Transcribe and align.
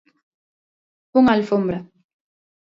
Unha 1.19 1.33
alfombra. 1.37 1.79